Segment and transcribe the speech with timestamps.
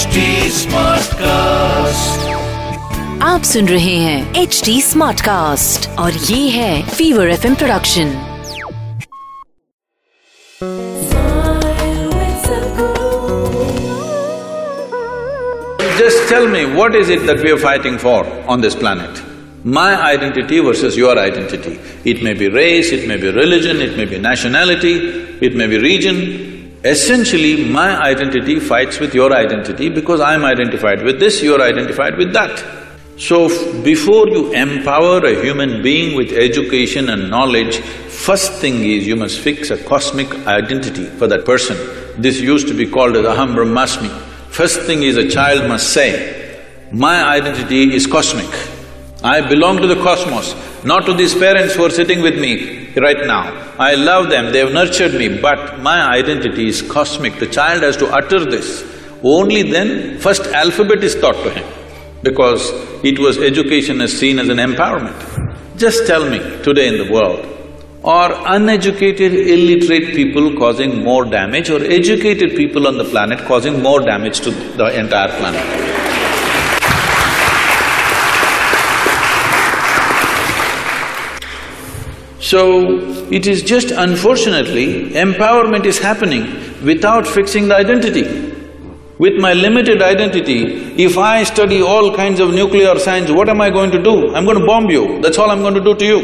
[0.00, 0.20] HD
[0.56, 2.22] Smartcast.
[3.22, 8.14] आप सुन रहे हैं एच डी स्मार्ट कास्ट और ये है fever F production
[15.98, 19.22] Just tell me, what is it that we are fighting for on this planet?
[19.64, 21.78] My identity versus your identity.
[22.04, 24.98] It may be race, it may be religion, it may be nationality,
[25.40, 26.49] it may be region.
[26.83, 32.33] Essentially, my identity fights with your identity because I'm identified with this, you're identified with
[32.33, 32.63] that.
[33.19, 33.49] So,
[33.83, 39.39] before you empower a human being with education and knowledge, first thing is you must
[39.39, 41.77] fix a cosmic identity for that person.
[42.19, 44.09] This used to be called as Aham Brahmasmi.
[44.49, 48.49] First thing is a child must say, my identity is cosmic.
[49.23, 53.27] I belong to the cosmos, not to these parents who are sitting with me right
[53.27, 53.73] now.
[53.77, 57.37] I love them, they have nurtured me, but my identity is cosmic.
[57.37, 58.83] The child has to utter this.
[59.23, 61.67] Only then, first alphabet is taught to him,
[62.23, 62.71] because
[63.03, 65.77] it was education as seen as an empowerment.
[65.77, 67.45] Just tell me, today in the world,
[68.03, 74.01] are uneducated, illiterate people causing more damage or educated people on the planet causing more
[74.01, 75.90] damage to the entire planet?
[82.51, 82.61] So,
[83.31, 86.43] it is just unfortunately, empowerment is happening
[86.83, 88.23] without fixing the identity.
[89.17, 90.63] With my limited identity,
[91.01, 94.35] if I study all kinds of nuclear science, what am I going to do?
[94.35, 96.19] I'm going to bomb you, that's all I'm going to do to you.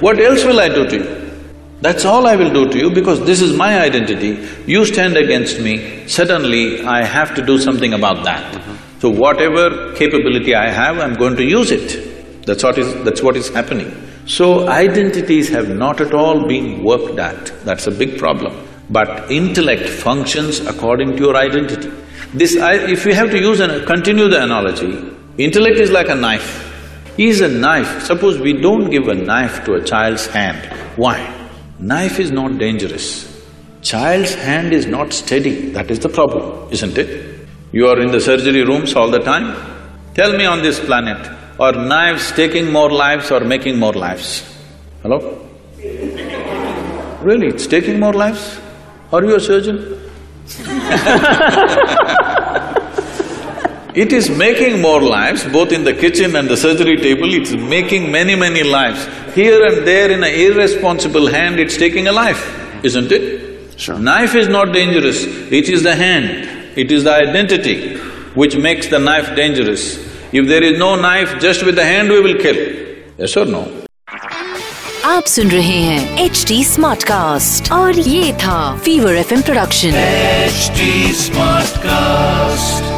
[0.00, 1.40] What else will I do to you?
[1.80, 4.46] That's all I will do to you because this is my identity.
[4.66, 8.62] You stand against me, suddenly I have to do something about that.
[8.98, 12.44] So whatever capability I have, I'm going to use it.
[12.44, 12.94] That's what is…
[13.04, 14.09] that's what is happening.
[14.26, 18.54] So identities have not at all been worked at, that's a big problem.
[18.90, 21.90] But intellect functions according to your identity.
[22.32, 22.56] This…
[22.56, 26.66] If we have to use and continue the analogy, intellect is like a knife.
[27.18, 30.64] Is a knife, suppose we don't give a knife to a child's hand,
[30.96, 31.48] why?
[31.78, 33.26] Knife is not dangerous.
[33.82, 37.40] Child's hand is not steady, that is the problem, isn't it?
[37.72, 39.54] You are in the surgery rooms all the time.
[40.14, 41.18] Tell me on this planet,
[41.60, 44.42] are knives taking more lives or making more lives?
[45.02, 45.46] Hello?
[47.22, 48.58] Really, it's taking more lives?
[49.12, 50.00] Are you a surgeon?
[53.92, 58.12] It is making more lives, both in the kitchen and the surgery table, it's making
[58.12, 59.04] many, many lives.
[59.34, 63.80] Here and there in an irresponsible hand, it's taking a life, isn't it?
[63.80, 63.98] Sure.
[63.98, 67.96] Knife is not dangerous, it is the hand, it is the identity
[68.34, 70.09] which makes the knife dangerous.
[70.32, 72.58] If there is no knife, just with the hand we will kill.
[73.18, 73.62] Yes or no?
[75.04, 80.70] आप सुन रहे हैं H D smart cast और ये था fever F production H
[81.16, 82.89] smart Smartcast.